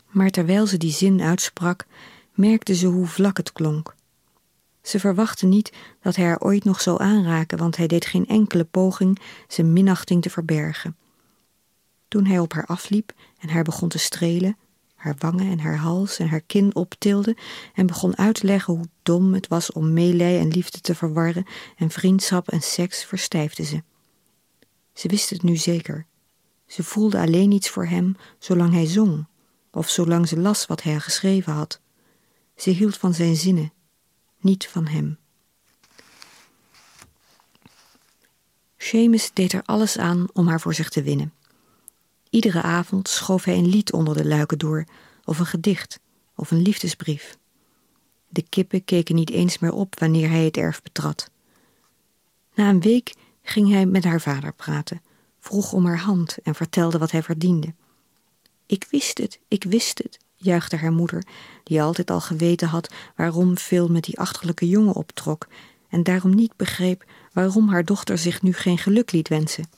[0.08, 1.86] Maar terwijl ze die zin uitsprak,
[2.34, 3.96] merkte ze hoe vlak het klonk.
[4.82, 8.64] Ze verwachtte niet dat hij haar ooit nog zou aanraken, want hij deed geen enkele
[8.64, 10.96] poging zijn minachting te verbergen.
[12.08, 14.58] Toen hij op haar afliep en haar begon te strelen,
[14.96, 17.38] haar wangen en haar hals en haar kin optilde
[17.74, 21.46] en begon uit te leggen hoe dom het was om meelij en liefde te verwarren
[21.76, 23.84] en vriendschap en seks, verstijfde ze.
[24.96, 26.06] Ze wist het nu zeker.
[26.68, 29.26] Ze voelde alleen iets voor hem zolang hij zong,
[29.72, 31.80] of zolang ze las wat hij geschreven had.
[32.56, 33.74] Ze hield van zijn zinnen,
[34.40, 35.18] niet van hem.
[38.78, 41.34] Seamus deed er alles aan om haar voor zich te winnen.
[42.30, 44.86] Iedere avond schoof hij een lied onder de luiken door,
[45.24, 46.00] of een gedicht,
[46.36, 47.38] of een liefdesbrief.
[48.30, 51.30] De kippen keken niet eens meer op wanneer hij het erf betrad.
[52.54, 53.14] Na een week
[53.46, 55.02] ging hij met haar vader praten,
[55.40, 57.74] vroeg om haar hand en vertelde wat hij verdiende.
[58.66, 61.24] Ik wist het, ik wist het, juichte haar moeder,
[61.64, 65.48] die altijd al geweten had waarom Phil met die achterlijke jongen optrok
[65.90, 69.70] en daarom niet begreep waarom haar dochter zich nu geen geluk liet wensen.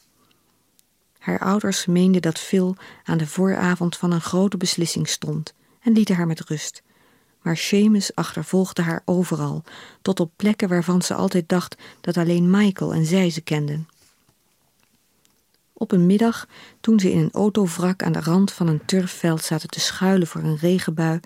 [1.20, 6.16] Haar ouders meenden dat Phil aan de vooravond van een grote beslissing stond en lieten
[6.16, 6.82] haar met rust.
[7.48, 9.64] Maar Seamus achtervolgde haar overal,
[10.02, 13.88] tot op plekken waarvan ze altijd dacht dat alleen Michael en zij ze kenden.
[15.74, 16.48] Op een middag,
[16.82, 20.42] toen ze in een autovrak aan de rand van een turfveld zaten te schuilen voor
[20.42, 21.20] een regenbui,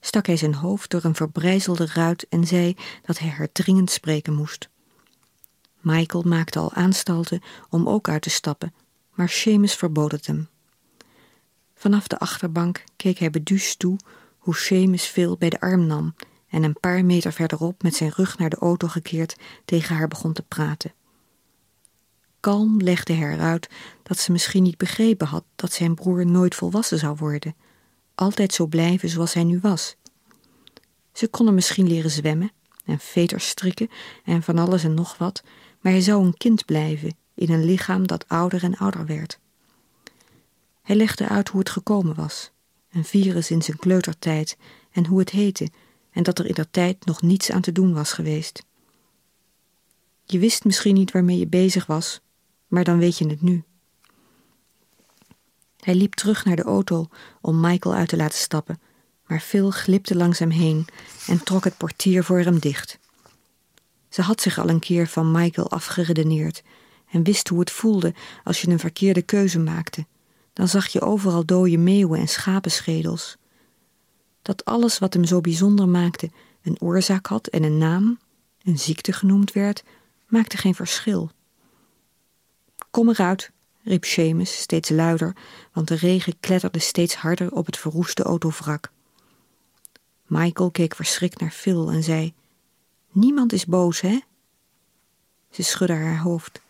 [0.00, 4.34] stak hij zijn hoofd door een verbrijzelde ruit en zei dat hij haar dringend spreken
[4.34, 4.68] moest.
[5.80, 8.74] Michael maakte al aanstalten om ook uit te stappen,
[9.14, 10.48] maar Seamus verbood het hem.
[11.74, 13.96] Vanaf de achterbank keek hij beduusd toe
[14.48, 16.14] hoe Seamus Phil bij de arm nam
[16.48, 20.32] en een paar meter verderop met zijn rug naar de auto gekeerd tegen haar begon
[20.32, 20.92] te praten.
[22.40, 23.68] Kalm legde hij eruit
[24.02, 27.54] dat ze misschien niet begrepen had dat zijn broer nooit volwassen zou worden,
[28.14, 29.96] altijd zo blijven zoals hij nu was.
[31.12, 32.52] Ze konden misschien leren zwemmen
[32.84, 33.90] en veters strikken
[34.24, 35.42] en van alles en nog wat,
[35.80, 39.38] maar hij zou een kind blijven in een lichaam dat ouder en ouder werd.
[40.82, 42.52] Hij legde uit hoe het gekomen was,
[42.98, 44.56] een virus in zijn kleutertijd
[44.90, 45.68] en hoe het heette
[46.10, 48.64] en dat er in der tijd nog niets aan te doen was geweest.
[50.24, 52.20] Je wist misschien niet waarmee je bezig was,
[52.66, 53.62] maar dan weet je het nu.
[55.80, 57.08] Hij liep terug naar de auto
[57.40, 58.80] om Michael uit te laten stappen,
[59.26, 60.86] maar Phil glipte langs hem heen
[61.26, 62.98] en trok het portier voor hem dicht.
[64.08, 66.62] Ze had zich al een keer van Michael afgeredeneerd
[67.10, 70.06] en wist hoe het voelde als je een verkeerde keuze maakte.
[70.58, 73.36] Dan zag je overal dode meeuwen en schapenschedels.
[74.42, 76.30] Dat alles wat hem zo bijzonder maakte
[76.62, 78.18] een oorzaak had en een naam,
[78.62, 79.84] een ziekte genoemd werd,
[80.26, 81.30] maakte geen verschil.
[82.90, 83.50] Kom eruit,
[83.82, 85.36] riep Seamus steeds luider,
[85.72, 88.90] want de regen kletterde steeds harder op het verroeste autovrak.
[90.26, 92.34] Michael keek verschrikt naar Phil en zei:
[93.10, 94.20] Niemand is boos, hè?
[95.50, 96.60] Ze schudde haar hoofd,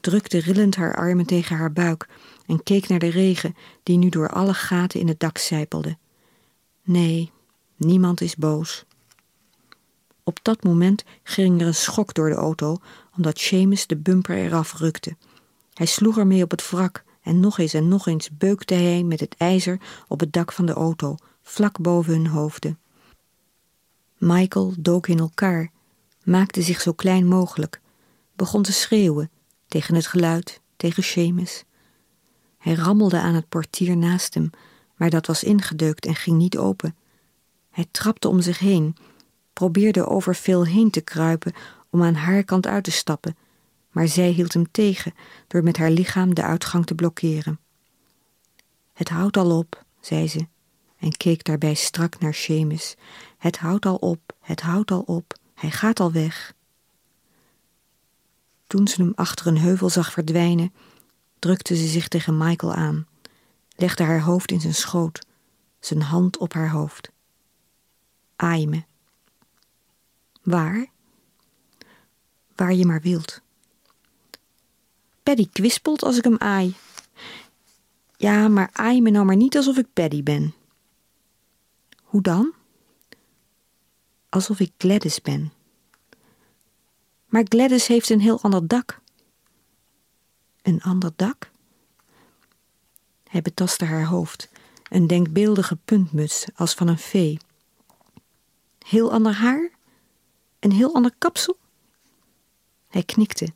[0.00, 2.08] drukte rillend haar armen tegen haar buik
[2.48, 5.96] en keek naar de regen die nu door alle gaten in het dak sijpelde.
[6.82, 7.30] Nee,
[7.76, 8.84] niemand is boos.
[10.22, 12.76] Op dat moment ging er een schok door de auto,
[13.16, 15.16] omdat Seamus de bumper eraf rukte.
[15.72, 19.20] Hij sloeg ermee op het wrak En nog eens en nog eens beukte hij met
[19.20, 22.78] het ijzer op het dak van de auto, vlak boven hun hoofden.
[24.18, 25.70] Michael dook in elkaar,
[26.24, 27.80] maakte zich zo klein mogelijk,
[28.36, 29.30] begon te schreeuwen
[29.66, 31.64] tegen het geluid, tegen Seamus.
[32.58, 34.50] Hij rammelde aan het portier naast hem,
[34.96, 36.96] maar dat was ingedeukt en ging niet open.
[37.70, 38.96] Hij trapte om zich heen,
[39.52, 41.52] probeerde over Phil heen te kruipen
[41.90, 43.36] om aan haar kant uit te stappen,
[43.90, 45.14] maar zij hield hem tegen
[45.46, 47.58] door met haar lichaam de uitgang te blokkeren.
[48.92, 50.46] Het houdt al op, zei ze
[50.98, 52.94] en keek daarbij strak naar Seamus.
[53.38, 56.54] Het houdt al op, het houdt al op, hij gaat al weg.
[58.66, 60.72] Toen ze hem achter een heuvel zag verdwijnen,
[61.38, 63.06] drukte ze zich tegen Michael aan,
[63.76, 65.26] legde haar hoofd in zijn schoot,
[65.80, 67.10] zijn hand op haar hoofd.
[68.36, 68.82] Aai me.
[70.42, 70.86] Waar?
[72.54, 73.40] Waar je maar wilt.
[75.22, 76.74] Paddy kwispelt als ik hem aai.
[78.16, 80.54] Ja, maar aai me nou maar niet alsof ik Paddy ben.
[82.02, 82.52] Hoe dan?
[84.28, 85.52] Alsof ik Gladys ben.
[87.26, 89.00] Maar Gladys heeft een heel ander dak.
[90.68, 91.50] Een ander dak?
[93.28, 94.48] Hij betastte haar hoofd,
[94.88, 97.38] een denkbeeldige puntmuts als van een vee.
[98.86, 99.70] Heel ander haar?
[100.58, 101.56] Een heel ander kapsel?
[102.88, 103.52] Hij knikte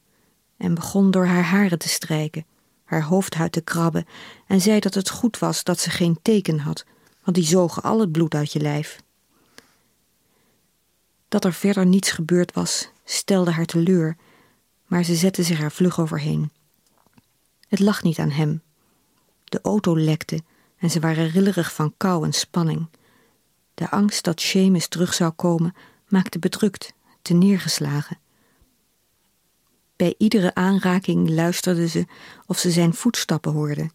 [0.56, 2.46] en begon door haar haren te strijken,
[2.84, 4.06] haar hoofdhuid te krabben
[4.46, 6.84] en zei dat het goed was dat ze geen teken had,
[7.24, 9.02] want die zogen al het bloed uit je lijf.
[11.28, 14.16] Dat er verder niets gebeurd was, stelde haar teleur,
[14.86, 16.50] maar ze zette zich er vlug overheen.
[17.72, 18.62] Het lag niet aan hem.
[19.44, 20.40] De auto lekte
[20.76, 22.88] en ze waren rillerig van kou en spanning.
[23.74, 25.74] De angst dat Seamus terug zou komen
[26.08, 28.18] maakte bedrukt, te neergeslagen.
[29.96, 32.06] Bij iedere aanraking luisterde ze
[32.46, 33.90] of ze zijn voetstappen hoorde.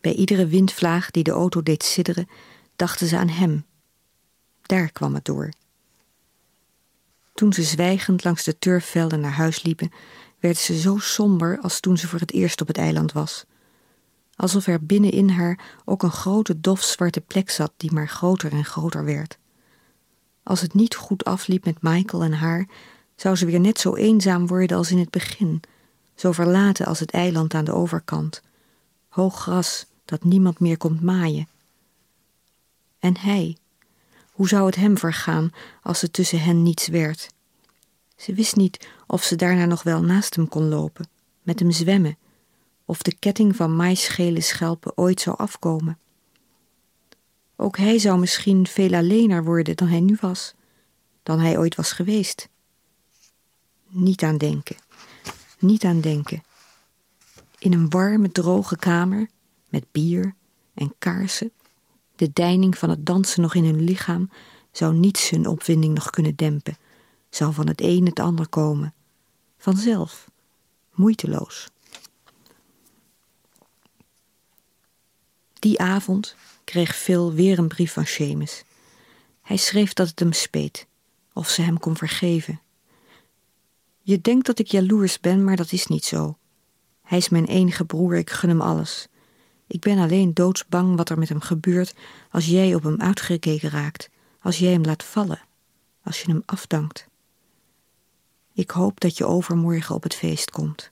[0.00, 2.28] Bij iedere windvlaag die de auto deed sidderen,
[2.76, 3.64] dachten ze aan hem.
[4.62, 5.48] Daar kwam het door.
[7.34, 9.92] Toen ze zwijgend langs de turfvelden naar huis liepen,
[10.42, 13.44] werd ze zo somber als toen ze voor het eerst op het eiland was.
[14.36, 18.64] Alsof er binnenin haar ook een grote dof zwarte plek zat die maar groter en
[18.64, 19.38] groter werd.
[20.42, 22.68] Als het niet goed afliep met Michael en haar,
[23.16, 25.60] zou ze weer net zo eenzaam worden als in het begin,
[26.14, 28.42] zo verlaten als het eiland aan de overkant.
[29.08, 31.48] Hoog gras dat niemand meer komt maaien.
[32.98, 33.56] En hij,
[34.32, 35.52] hoe zou het hem vergaan
[35.82, 37.28] als het tussen hen niets werd?
[38.16, 41.08] Ze wist niet of ze daarna nog wel naast hem kon lopen,
[41.42, 42.18] met hem zwemmen,
[42.84, 45.98] of de ketting van maisgele schelpen ooit zou afkomen.
[47.56, 50.54] Ook hij zou misschien veel allener worden dan hij nu was,
[51.22, 52.48] dan hij ooit was geweest.
[53.88, 54.76] Niet aan denken,
[55.58, 56.42] niet aan denken.
[57.58, 59.28] In een warme, droge kamer,
[59.68, 60.34] met bier
[60.74, 61.52] en kaarsen,
[62.16, 64.30] de deining van het dansen nog in hun lichaam,
[64.70, 66.76] zou niets hun opwinding nog kunnen dempen,
[67.30, 68.94] zou van het een het ander komen,
[69.62, 70.30] vanzelf,
[70.94, 71.68] moeiteloos.
[75.58, 78.64] Die avond kreeg Phil weer een brief van Seamus.
[79.42, 80.86] Hij schreef dat het hem speet,
[81.32, 82.60] of ze hem kon vergeven.
[84.00, 86.36] Je denkt dat ik jaloers ben, maar dat is niet zo.
[87.02, 89.06] Hij is mijn enige broer, ik gun hem alles.
[89.66, 91.94] Ik ben alleen doodsbang wat er met hem gebeurt
[92.30, 95.40] als jij op hem uitgekeken raakt, als jij hem laat vallen,
[96.02, 97.10] als je hem afdankt.
[98.52, 100.90] Ik hoop dat je overmorgen op het feest komt.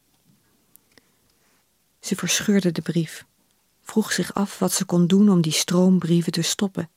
[2.01, 3.25] Ze verscheurde de brief,
[3.83, 6.91] vroeg zich af wat ze kon doen om die stroom brieven te stoppen.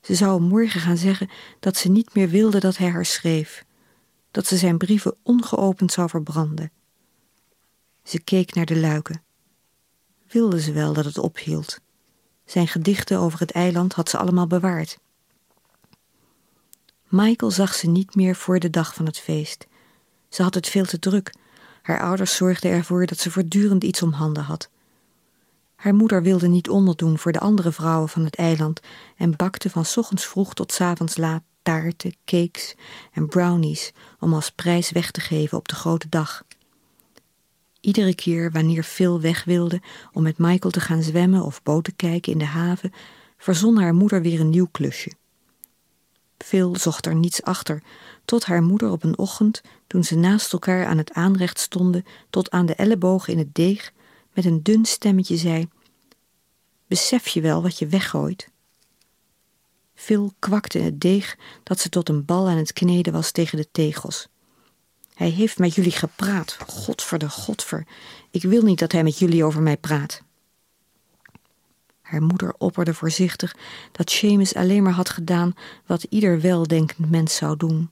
[0.00, 3.64] Ze zou hem morgen gaan zeggen dat ze niet meer wilde dat hij haar schreef,
[4.30, 6.70] dat ze zijn brieven ongeopend zou verbranden.
[8.02, 9.22] Ze keek naar de luiken.
[10.28, 11.78] Wilde ze wel dat het ophield.
[12.44, 14.98] Zijn gedichten over het eiland had ze allemaal bewaard.
[17.08, 19.66] Michael zag ze niet meer voor de dag van het feest.
[20.28, 21.34] Ze had het veel te druk.
[21.82, 24.70] Haar ouders zorgden ervoor dat ze voortdurend iets om handen had.
[25.74, 28.80] Haar moeder wilde niet onderdoen voor de andere vrouwen van het eiland
[29.16, 32.74] en bakte van ochtends vroeg tot avonds laat taarten, cakes
[33.12, 36.44] en brownies om als prijs weg te geven op de grote dag.
[37.80, 39.82] Iedere keer wanneer Phil weg wilde
[40.12, 42.92] om met Michael te gaan zwemmen of boten kijken in de haven,
[43.36, 45.12] verzon haar moeder weer een nieuw klusje.
[46.38, 47.82] Phil zocht er niets achter,
[48.24, 52.50] tot haar moeder op een ochtend, toen ze naast elkaar aan het aanrecht stonden, tot
[52.50, 53.92] aan de ellebogen in het deeg,
[54.32, 55.68] met een dun stemmetje zei:
[56.86, 58.48] Besef je wel wat je weggooit?
[59.94, 63.70] Phil kwakte het deeg dat ze tot een bal aan het kneden was tegen de
[63.70, 64.28] tegels.
[65.14, 66.56] Hij heeft met jullie gepraat.
[66.66, 67.86] Godver de godver.
[68.30, 70.22] Ik wil niet dat hij met jullie over mij praat.
[72.08, 73.56] Haar moeder opperde voorzichtig
[73.92, 75.52] dat Seamus alleen maar had gedaan
[75.86, 77.90] wat ieder weldenkend mens zou doen.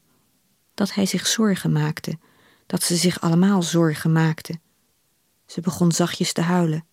[0.74, 2.18] Dat hij zich zorgen maakte,
[2.66, 4.60] dat ze zich allemaal zorgen maakten.
[5.46, 6.84] Ze begon zachtjes te huilen.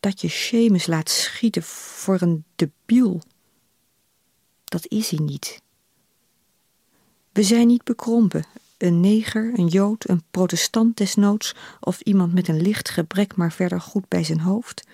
[0.00, 3.22] Dat je Seamus laat schieten voor een debiel.
[4.64, 5.62] Dat is hij niet.
[7.32, 8.44] We zijn niet bekrompen.
[8.78, 11.54] Een neger, een jood, een protestant desnoods...
[11.80, 14.84] of iemand met een licht gebrek maar verder goed bij zijn hoofd.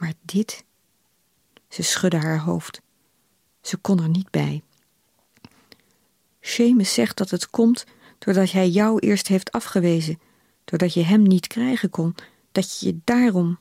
[0.00, 0.64] Maar dit...
[1.68, 2.80] Ze schudde haar hoofd.
[3.60, 4.62] Ze kon er niet bij.
[6.40, 7.84] Seamus zegt dat het komt
[8.18, 10.20] doordat hij jou eerst heeft afgewezen...
[10.64, 12.14] doordat je hem niet krijgen kon,
[12.52, 13.58] dat je je daarom...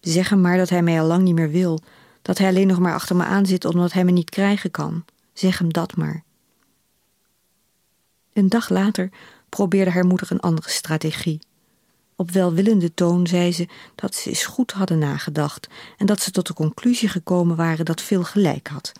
[0.00, 1.80] Zeg hem maar dat hij mij al lang niet meer wil...
[2.22, 5.04] dat hij alleen nog maar achter me aan zit omdat hij me niet krijgen kan.
[5.32, 6.24] Zeg hem dat maar.
[8.32, 9.10] Een dag later
[9.48, 11.40] probeerde haar moeder een andere strategie.
[12.20, 16.46] Op welwillende toon zei ze dat ze eens goed hadden nagedacht en dat ze tot
[16.46, 18.92] de conclusie gekomen waren dat veel gelijk had.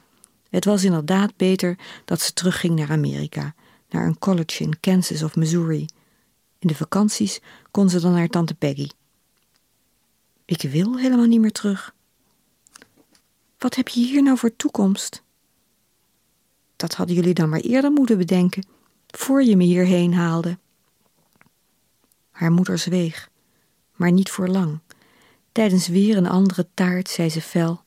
[0.51, 3.55] Het was inderdaad beter dat ze terugging naar Amerika,
[3.89, 5.87] naar een college in Kansas of Missouri.
[6.59, 7.41] In de vakanties
[7.71, 8.89] kon ze dan naar tante Peggy.
[10.45, 11.95] Ik wil helemaal niet meer terug.
[13.59, 15.23] Wat heb je hier nou voor toekomst?
[16.77, 18.66] Dat hadden jullie dan maar eerder moeten bedenken
[19.07, 20.59] voor je me hierheen haalde.
[22.41, 23.30] Haar moeder zweeg,
[23.95, 24.78] maar niet voor lang.
[25.53, 27.82] Tijdens weer een andere taart zei ze fel: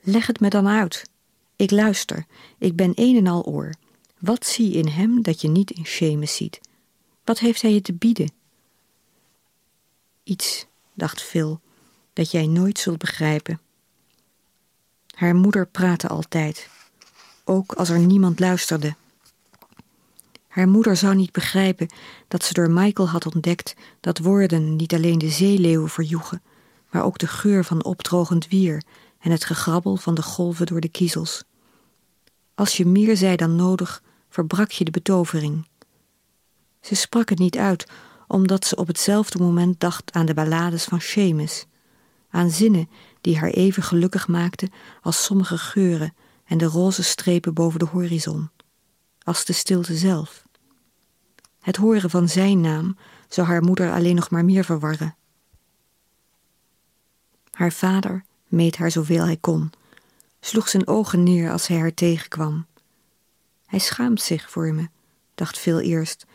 [0.00, 1.10] Leg het me dan uit.
[1.56, 2.26] Ik luister,
[2.58, 3.74] ik ben een en al oor.
[4.18, 6.60] Wat zie in hem dat je niet in Seamus ziet?
[7.24, 8.32] Wat heeft hij je te bieden?
[10.22, 11.60] Iets, dacht Phil,
[12.12, 13.60] dat jij nooit zult begrijpen.
[15.14, 16.68] Haar moeder praatte altijd,
[17.44, 18.94] ook als er niemand luisterde.
[20.54, 21.88] Haar moeder zou niet begrijpen
[22.28, 26.42] dat ze door Michael had ontdekt dat woorden niet alleen de zeeleeuwen verjoegen,
[26.90, 28.82] maar ook de geur van opdrogend wier
[29.18, 31.44] en het gegrabbel van de golven door de kiezels.
[32.54, 35.68] Als je meer zei dan nodig, verbrak je de betovering.
[36.80, 37.86] Ze sprak het niet uit,
[38.26, 41.66] omdat ze op hetzelfde moment dacht aan de ballades van Seamus,
[42.30, 42.88] aan zinnen
[43.20, 48.50] die haar even gelukkig maakten als sommige geuren en de roze strepen boven de horizon,
[49.22, 50.43] als de stilte zelf.
[51.64, 52.96] Het horen van zijn naam
[53.28, 55.16] zou haar moeder alleen nog maar meer verwarren.
[57.50, 59.72] Haar vader meet haar zoveel hij kon,
[60.40, 62.66] sloeg zijn ogen neer als hij haar tegenkwam.
[63.66, 64.88] Hij schaamt zich voor me,
[65.34, 66.26] dacht veel eerst,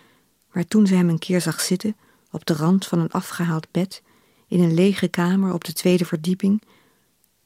[0.51, 1.95] maar toen ze hem een keer zag zitten,
[2.31, 4.01] op de rand van een afgehaald bed,
[4.47, 6.61] in een lege kamer op de tweede verdieping,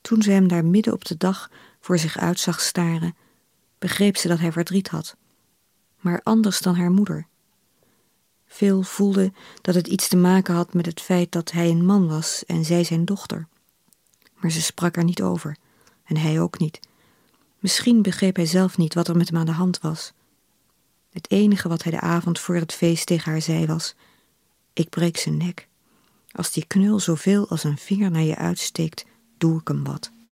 [0.02, 3.16] toen ze hem daar midden op de dag voor zich uit zag staren,
[3.80, 5.16] begreep ze dat hij verdriet had,
[6.00, 7.32] maar anders dan haar moeder.
[8.54, 9.32] Veel voelde
[9.62, 12.66] dat het iets te maken had met het feit dat hij een man was en
[12.66, 13.48] zij zijn dochter.
[14.36, 15.58] Maar ze sprak er niet over,
[16.04, 16.80] en hij ook niet.
[17.60, 20.14] Misschien begreep hij zelf niet wat er met hem aan de hand was.
[21.12, 23.96] Het enige wat hij de avond voor het feest tegen haar zei was:
[24.74, 25.68] Ik breek zijn nek.
[26.32, 29.06] Als die knul zoveel als een vinger naar je uitsteekt,
[29.38, 30.12] doe ik hem wat.